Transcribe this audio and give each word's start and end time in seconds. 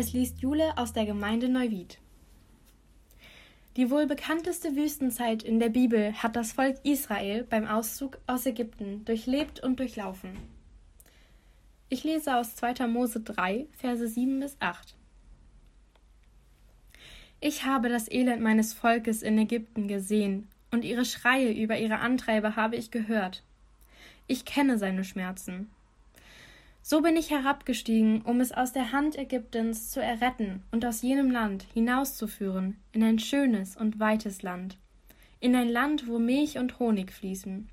Es 0.00 0.12
liest 0.12 0.40
Jule 0.42 0.78
aus 0.78 0.92
der 0.92 1.06
Gemeinde 1.06 1.48
Neuwied. 1.48 1.98
Die 3.76 3.90
wohl 3.90 4.06
bekannteste 4.06 4.76
Wüstenzeit 4.76 5.42
in 5.42 5.58
der 5.58 5.70
Bibel 5.70 6.12
hat 6.12 6.36
das 6.36 6.52
Volk 6.52 6.76
Israel 6.84 7.42
beim 7.42 7.66
Auszug 7.66 8.16
aus 8.28 8.46
Ägypten 8.46 9.04
durchlebt 9.06 9.58
und 9.58 9.80
durchlaufen. 9.80 10.30
Ich 11.88 12.04
lese 12.04 12.36
aus 12.36 12.54
2. 12.54 12.86
Mose 12.86 13.22
3, 13.22 13.66
Verse 13.72 14.06
7 14.06 14.38
bis 14.38 14.56
8. 14.60 14.94
Ich 17.40 17.64
habe 17.64 17.88
das 17.88 18.08
Elend 18.08 18.40
meines 18.40 18.74
Volkes 18.74 19.22
in 19.22 19.36
Ägypten 19.36 19.88
gesehen, 19.88 20.46
und 20.70 20.84
ihre 20.84 21.06
Schreie 21.06 21.50
über 21.50 21.76
ihre 21.76 21.98
Antreiber 21.98 22.54
habe 22.54 22.76
ich 22.76 22.92
gehört. 22.92 23.42
Ich 24.28 24.44
kenne 24.44 24.78
seine 24.78 25.02
Schmerzen. 25.02 25.68
So 26.90 27.02
bin 27.02 27.18
ich 27.18 27.28
herabgestiegen, 27.28 28.22
um 28.22 28.40
es 28.40 28.50
aus 28.50 28.72
der 28.72 28.92
Hand 28.92 29.18
Ägyptens 29.18 29.90
zu 29.90 30.00
erretten 30.00 30.62
und 30.70 30.86
aus 30.86 31.02
jenem 31.02 31.30
Land 31.30 31.66
hinauszuführen 31.74 32.78
in 32.92 33.02
ein 33.02 33.18
schönes 33.18 33.76
und 33.76 34.00
weites 34.00 34.40
Land, 34.40 34.78
in 35.38 35.54
ein 35.54 35.68
Land, 35.68 36.08
wo 36.08 36.18
Milch 36.18 36.56
und 36.56 36.78
Honig 36.78 37.12
fließen. 37.12 37.68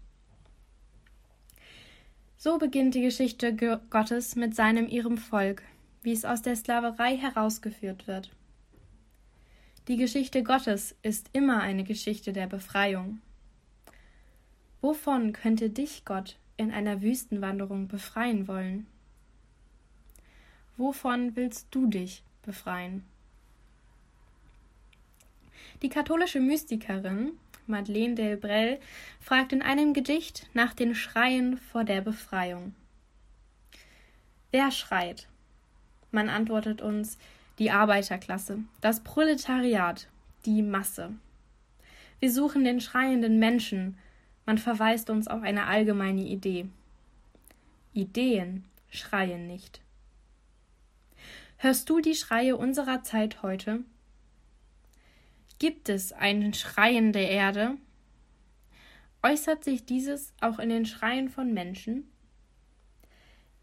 So 2.36 2.58
beginnt 2.58 2.94
die 2.94 3.04
Geschichte 3.04 3.56
Gottes 3.90 4.36
mit 4.36 4.54
seinem 4.54 4.90
ihrem 4.90 5.18
Volk, 5.18 5.64
wie 6.02 6.12
es 6.12 6.26
aus 6.26 6.42
der 6.42 6.58
Sklaverei 6.58 7.16
herausgeführt 7.16 8.08
wird. 8.08 8.32
Die 9.88 9.96
Geschichte 9.96 10.44
Gottes 10.44 10.94
ist 11.04 11.30
immer 11.32 11.62
eine 11.62 11.86
Geschichte 11.86 12.34
der 12.34 12.48
Befreiung. 12.48 13.22
Wovon 14.82 15.32
könnte 15.32 15.70
dich 15.70 16.04
Gott 16.04 16.38
in 16.58 16.70
einer 16.72 17.02
Wüstenwanderung 17.02 17.88
befreien 17.88 18.50
wollen? 18.50 18.88
Wovon 20.78 21.36
willst 21.36 21.68
du 21.72 21.88
dich 21.88 22.24
befreien? 22.44 23.04
Die 25.82 25.90
katholische 25.90 26.40
Mystikerin 26.40 27.32
Madeleine 27.68 28.16
Delbrel 28.16 28.80
fragt 29.20 29.52
in 29.52 29.62
einem 29.62 29.94
Gedicht 29.94 30.48
nach 30.54 30.74
den 30.74 30.94
Schreien 30.94 31.58
vor 31.58 31.84
der 31.84 32.02
Befreiung. 32.02 32.76
Wer 34.52 34.72
schreit? 34.72 35.28
Man 36.12 36.30
antwortet 36.30 36.82
uns 36.82 37.18
die 37.58 37.72
Arbeiterklasse, 37.72 38.60
das 38.82 39.02
Proletariat, 39.02 40.08
die 40.46 40.62
Masse. 40.62 41.14
Wir 42.20 42.32
suchen 42.32 42.64
den 42.64 42.80
schreienden 42.82 43.40
Menschen, 43.40 43.98
man 44.46 44.58
verweist 44.58 45.10
uns 45.10 45.28
auf 45.28 45.42
eine 45.42 45.66
allgemeine 45.66 46.22
Idee. 46.22 46.68
Ideen 47.94 48.64
schreien 48.90 49.48
nicht. 49.48 49.82
Hörst 51.66 51.90
du 51.90 52.00
die 52.00 52.14
Schreie 52.14 52.56
unserer 52.58 53.02
Zeit 53.02 53.42
heute? 53.42 53.84
Gibt 55.58 55.90
es 55.90 56.14
einen 56.14 56.54
Schreien 56.54 57.12
der 57.12 57.32
Erde? 57.32 57.78
Äußert 59.24 59.64
sich 59.64 59.84
dieses 59.84 60.32
auch 60.42 60.60
in 60.60 60.70
den 60.70 60.86
Schreien 60.86 61.28
von 61.28 61.56
Menschen? 61.56 62.08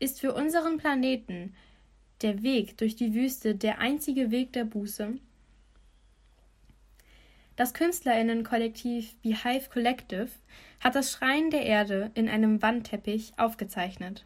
Ist 0.00 0.18
für 0.18 0.34
unseren 0.34 0.78
Planeten 0.78 1.54
der 2.22 2.42
Weg 2.42 2.76
durch 2.76 2.96
die 2.96 3.14
Wüste 3.14 3.54
der 3.54 3.78
einzige 3.78 4.32
Weg 4.32 4.52
der 4.52 4.64
Buße? 4.64 5.14
Das 7.54 7.72
Künstlerinnenkollektiv 7.72 9.14
Beehive 9.22 9.70
Collective 9.70 10.30
hat 10.80 10.96
das 10.96 11.12
Schreien 11.12 11.50
der 11.52 11.62
Erde 11.62 12.10
in 12.14 12.28
einem 12.28 12.62
Wandteppich 12.62 13.34
aufgezeichnet. 13.36 14.24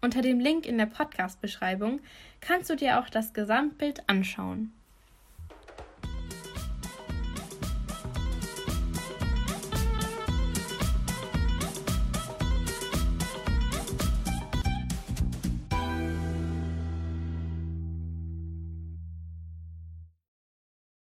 Unter 0.00 0.22
dem 0.22 0.38
Link 0.38 0.64
in 0.64 0.78
der 0.78 0.86
Podcast-Beschreibung 0.86 2.00
kannst 2.40 2.70
du 2.70 2.76
dir 2.76 3.00
auch 3.00 3.08
das 3.08 3.32
Gesamtbild 3.32 4.08
anschauen. 4.08 4.72